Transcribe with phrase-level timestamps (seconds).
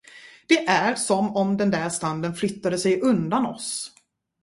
[0.47, 3.91] Det är, som om den där stranden flyttade sig undan oss.